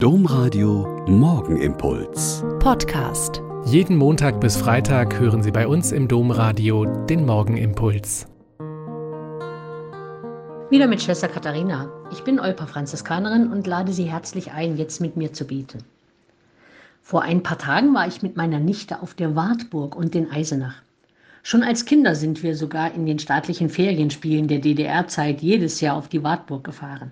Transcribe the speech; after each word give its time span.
Domradio 0.00 1.04
Morgenimpuls. 1.08 2.44
Podcast. 2.60 3.42
Jeden 3.64 3.96
Montag 3.96 4.40
bis 4.40 4.56
Freitag 4.56 5.18
hören 5.18 5.42
Sie 5.42 5.50
bei 5.50 5.66
uns 5.66 5.90
im 5.90 6.06
Domradio 6.06 6.84
den 6.84 7.26
Morgenimpuls. 7.26 8.28
Wieder 10.70 10.86
mit 10.86 11.02
Schwester 11.02 11.26
Katharina. 11.26 11.90
Ich 12.12 12.22
bin 12.22 12.38
Olpa 12.38 12.66
Franziskanerin 12.66 13.50
und 13.50 13.66
lade 13.66 13.92
Sie 13.92 14.04
herzlich 14.04 14.52
ein, 14.52 14.76
jetzt 14.76 15.00
mit 15.00 15.16
mir 15.16 15.32
zu 15.32 15.44
beten. 15.44 15.78
Vor 17.02 17.22
ein 17.22 17.42
paar 17.42 17.58
Tagen 17.58 17.92
war 17.92 18.06
ich 18.06 18.22
mit 18.22 18.36
meiner 18.36 18.60
Nichte 18.60 19.02
auf 19.02 19.14
der 19.14 19.34
Wartburg 19.34 19.96
und 19.96 20.14
den 20.14 20.30
Eisenach. 20.30 20.80
Schon 21.42 21.64
als 21.64 21.86
Kinder 21.86 22.14
sind 22.14 22.44
wir 22.44 22.54
sogar 22.54 22.94
in 22.94 23.04
den 23.04 23.18
staatlichen 23.18 23.68
Ferienspielen 23.68 24.46
der 24.46 24.60
DDR-Zeit 24.60 25.40
jedes 25.40 25.80
Jahr 25.80 25.96
auf 25.96 26.06
die 26.06 26.22
Wartburg 26.22 26.62
gefahren. 26.62 27.10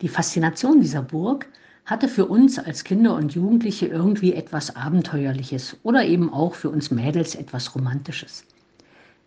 Die 0.00 0.08
Faszination 0.08 0.80
dieser 0.80 1.02
Burg 1.02 1.46
hatte 1.90 2.06
für 2.06 2.26
uns 2.26 2.56
als 2.56 2.84
Kinder 2.84 3.16
und 3.16 3.34
Jugendliche 3.34 3.88
irgendwie 3.88 4.32
etwas 4.32 4.76
Abenteuerliches 4.76 5.76
oder 5.82 6.04
eben 6.04 6.32
auch 6.32 6.54
für 6.54 6.70
uns 6.70 6.92
Mädels 6.92 7.34
etwas 7.34 7.74
Romantisches. 7.74 8.44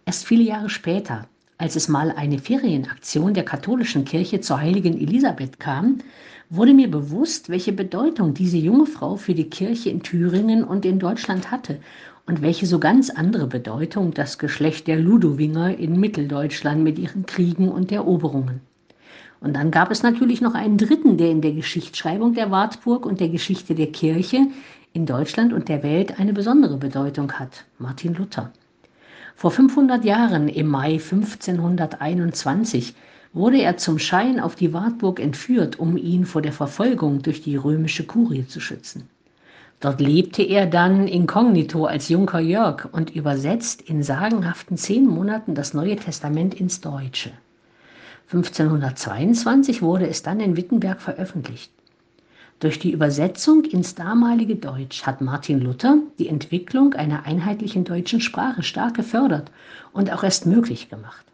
Erst 0.06 0.26
viele 0.26 0.44
Jahre 0.44 0.70
später, 0.70 1.28
als 1.58 1.76
es 1.76 1.90
mal 1.90 2.12
eine 2.12 2.40
Ferienaktion 2.40 3.34
der 3.34 3.44
katholischen 3.44 4.06
Kirche 4.06 4.40
zur 4.40 4.62
heiligen 4.62 4.98
Elisabeth 4.98 5.60
kam, 5.60 5.98
wurde 6.50 6.73
mir 6.73 6.90
bewusst, 6.90 7.50
welche 7.50 7.73
Bedeutung 7.73 8.34
diese 8.34 8.58
junge 8.58 8.86
Frau 8.86 9.18
für 9.18 9.34
die 9.34 9.50
Kirche 9.50 9.90
in 9.90 10.02
Thüringen 10.02 10.64
und 10.64 10.86
in 10.86 11.00
Deutschland 11.00 11.52
hatte 11.52 11.80
und 12.28 12.42
welche 12.42 12.66
so 12.66 12.80
ganz 12.80 13.09
andere 13.09 13.48
Bedeutung 13.48 14.14
das 14.14 14.38
Geschlecht 14.38 14.88
der 14.88 15.00
Ludowinger 15.00 15.78
in 15.78 16.00
Mitteldeutschland 16.00 16.82
mit 16.82 16.98
ihren 16.98 17.26
Kriegen 17.26 17.68
und 17.68 17.92
Eroberungen. 17.92 18.62
Und 19.44 19.58
dann 19.58 19.72
gab 19.72 19.92
es 19.92 20.04
natürlich 20.04 20.40
noch 20.40 20.54
einen 20.54 20.78
dritten, 20.78 21.18
der 21.18 21.30
in 21.30 21.42
der 21.42 21.52
Geschichtsschreibung 21.52 22.34
der 22.34 22.50
Wartburg 22.50 23.06
und 23.06 23.20
der 23.20 23.28
Geschichte 23.28 23.76
der 23.76 23.92
Kirche 23.92 24.48
in 24.94 25.06
Deutschland 25.06 25.52
und 25.52 25.68
der 25.68 25.84
Welt 25.84 26.18
eine 26.18 26.32
besondere 26.32 26.78
Bedeutung 26.78 27.30
hat, 27.34 27.66
Martin 27.78 28.14
Luther. 28.14 28.54
Vor 29.36 29.52
500 29.52 30.06
Jahren, 30.06 30.48
im 30.48 30.67
Mai 30.67 30.94
1521, 30.94 32.95
wurde 33.34 33.62
er 33.62 33.76
zum 33.76 34.00
Schein 34.00 34.40
auf 34.40 34.56
die 34.56 34.72
Wartburg 34.72 35.20
entführt, 35.20 35.78
um 35.78 35.98
ihn 35.98 36.26
vor 36.26 36.42
der 36.42 36.54
Verfolgung 36.54 37.22
durch 37.22 37.42
die 37.42 37.58
römische 37.58 38.06
Kurie 38.06 38.48
zu 38.48 38.62
schützen. 38.62 39.10
Dort 39.82 40.00
lebte 40.00 40.42
er 40.42 40.67
dann 40.67 41.06
inkognito 41.06 41.84
als 41.84 42.08
Junker 42.08 42.39
Jörg 42.39 42.88
und 42.94 43.14
übersetzt 43.14 43.82
in 43.82 44.04
sagenhaften 44.04 44.78
zehn 44.78 45.06
Monaten 45.06 45.54
das 45.54 45.73
Neue 45.73 45.98
Testament 45.98 46.54
ins 46.54 46.80
Deutsche. 46.80 47.34
1522 48.28 49.82
wurde 49.82 50.08
es 50.08 50.24
dann 50.24 50.40
in 50.40 50.58
Wittenberg 50.58 51.02
veröffentlicht. 51.02 51.72
Durch 52.60 52.80
die 52.80 52.92
Übersetzung 52.92 53.66
ins 53.66 53.94
damalige 53.94 54.56
Deutsch 54.56 55.04
hat 55.04 55.22
Martin 55.22 55.60
Luther 55.60 55.98
die 56.18 56.30
Entwicklung 56.30 56.94
einer 56.94 57.26
einheitlichen 57.26 57.84
deutschen 57.84 58.22
Sprache 58.22 58.64
stark 58.64 58.96
gefördert 58.96 59.52
und 59.92 60.12
auch 60.12 60.24
erst 60.24 60.46
möglich 60.46 60.90
gemacht. 60.90 61.26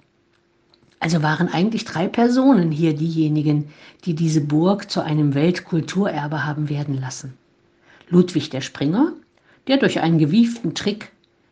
Also 0.99 1.21
waren 1.21 1.47
eigentlich 1.47 1.85
drei 1.85 2.07
Personen 2.07 2.71
hier 2.71 2.93
diejenigen, 2.95 3.69
die 4.05 4.15
diese 4.15 4.41
Burg 4.41 4.89
zu 4.89 5.01
einem 5.01 5.33
Weltkulturerbe 5.33 6.45
haben 6.45 6.67
werden 6.67 6.99
lassen. 6.99 7.33
Ludwig 8.09 8.49
der 8.49 8.61
Springer, 8.61 9.13
der 9.67 9.77
durch 9.77 9.99
einen 10.01 10.17
gewieften 10.17 10.73
Trick 10.73 11.11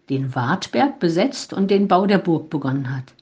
den 0.09 0.33
Wartberg 0.35 0.99
besetzt 0.99 1.53
und 1.53 1.69
den 1.69 1.87
Bau 1.87 2.07
der 2.07 2.17
Burg 2.17 2.49
begonnen 2.49 2.95
hat. 2.95 3.13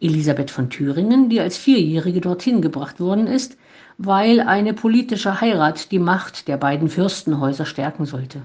Elisabeth 0.00 0.50
von 0.50 0.70
Thüringen, 0.70 1.28
die 1.28 1.40
als 1.40 1.56
Vierjährige 1.56 2.20
dorthin 2.20 2.60
gebracht 2.62 3.00
worden 3.00 3.26
ist, 3.26 3.56
weil 3.98 4.40
eine 4.40 4.74
politische 4.74 5.40
Heirat 5.40 5.92
die 5.92 5.98
Macht 5.98 6.48
der 6.48 6.56
beiden 6.56 6.88
Fürstenhäuser 6.88 7.64
stärken 7.64 8.06
sollte. 8.06 8.42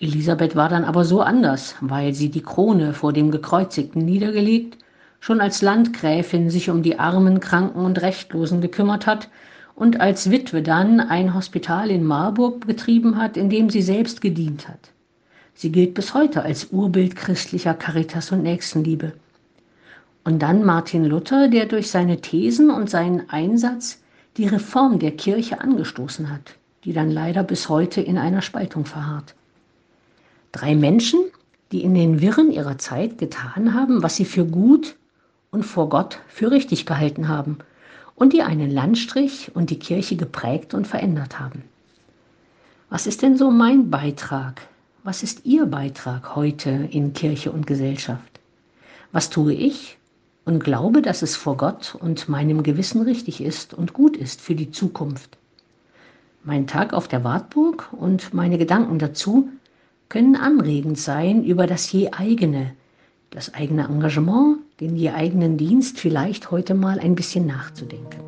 Elisabeth 0.00 0.54
war 0.56 0.68
dann 0.68 0.84
aber 0.84 1.04
so 1.04 1.20
anders, 1.20 1.74
weil 1.80 2.14
sie 2.14 2.30
die 2.30 2.42
Krone 2.42 2.94
vor 2.94 3.12
dem 3.12 3.30
Gekreuzigten 3.30 4.04
niedergelegt, 4.04 4.78
schon 5.20 5.40
als 5.40 5.60
Landgräfin 5.60 6.50
sich 6.50 6.70
um 6.70 6.82
die 6.82 6.98
Armen, 6.98 7.40
Kranken 7.40 7.84
und 7.84 8.00
Rechtlosen 8.00 8.60
gekümmert 8.60 9.06
hat 9.06 9.28
und 9.74 10.00
als 10.00 10.30
Witwe 10.30 10.62
dann 10.62 11.00
ein 11.00 11.34
Hospital 11.34 11.90
in 11.90 12.04
Marburg 12.04 12.66
betrieben 12.66 13.16
hat, 13.16 13.36
in 13.36 13.50
dem 13.50 13.70
sie 13.70 13.82
selbst 13.82 14.20
gedient 14.20 14.68
hat. 14.68 14.90
Sie 15.54 15.72
gilt 15.72 15.94
bis 15.94 16.14
heute 16.14 16.42
als 16.42 16.66
Urbild 16.66 17.16
christlicher 17.16 17.74
Caritas 17.74 18.30
und 18.30 18.42
Nächstenliebe. 18.44 19.12
Und 20.24 20.40
dann 20.40 20.64
Martin 20.64 21.04
Luther, 21.04 21.48
der 21.48 21.66
durch 21.66 21.90
seine 21.90 22.20
Thesen 22.20 22.70
und 22.70 22.90
seinen 22.90 23.30
Einsatz 23.30 24.02
die 24.36 24.46
Reform 24.46 24.98
der 24.98 25.12
Kirche 25.12 25.60
angestoßen 25.60 26.30
hat, 26.30 26.54
die 26.84 26.92
dann 26.92 27.10
leider 27.10 27.42
bis 27.42 27.68
heute 27.68 28.00
in 28.00 28.18
einer 28.18 28.42
Spaltung 28.42 28.84
verharrt. 28.84 29.34
Drei 30.52 30.74
Menschen, 30.74 31.20
die 31.72 31.82
in 31.82 31.94
den 31.94 32.20
Wirren 32.20 32.50
ihrer 32.50 32.78
Zeit 32.78 33.18
getan 33.18 33.74
haben, 33.74 34.02
was 34.02 34.16
sie 34.16 34.24
für 34.24 34.44
gut 34.44 34.96
und 35.50 35.64
vor 35.64 35.88
Gott 35.88 36.20
für 36.28 36.50
richtig 36.50 36.86
gehalten 36.86 37.28
haben 37.28 37.58
und 38.14 38.32
die 38.32 38.42
einen 38.42 38.70
Landstrich 38.70 39.50
und 39.54 39.70
die 39.70 39.78
Kirche 39.78 40.16
geprägt 40.16 40.74
und 40.74 40.86
verändert 40.86 41.38
haben. 41.38 41.62
Was 42.90 43.06
ist 43.06 43.22
denn 43.22 43.36
so 43.36 43.50
mein 43.50 43.90
Beitrag? 43.90 44.62
Was 45.04 45.22
ist 45.22 45.44
Ihr 45.44 45.66
Beitrag 45.66 46.34
heute 46.34 46.70
in 46.90 47.12
Kirche 47.12 47.52
und 47.52 47.66
Gesellschaft? 47.66 48.40
Was 49.12 49.30
tue 49.30 49.52
ich, 49.52 49.97
und 50.48 50.64
glaube, 50.64 51.02
dass 51.02 51.20
es 51.20 51.36
vor 51.36 51.58
Gott 51.58 51.94
und 52.00 52.30
meinem 52.30 52.62
Gewissen 52.62 53.02
richtig 53.02 53.42
ist 53.42 53.74
und 53.74 53.92
gut 53.92 54.16
ist 54.16 54.40
für 54.40 54.54
die 54.54 54.70
Zukunft. 54.70 55.36
Mein 56.42 56.66
Tag 56.66 56.94
auf 56.94 57.06
der 57.06 57.22
Wartburg 57.22 57.90
und 57.92 58.32
meine 58.32 58.56
Gedanken 58.56 58.98
dazu 58.98 59.50
können 60.08 60.36
anregend 60.36 60.98
sein 60.98 61.44
über 61.44 61.66
das 61.66 61.92
je 61.92 62.12
eigene, 62.12 62.72
das 63.28 63.52
eigene 63.52 63.88
Engagement, 63.88 64.60
den 64.80 64.96
je 64.96 65.10
eigenen 65.10 65.58
Dienst 65.58 66.00
vielleicht 66.00 66.50
heute 66.50 66.72
mal 66.72 66.98
ein 66.98 67.14
bisschen 67.14 67.44
nachzudenken. 67.44 68.27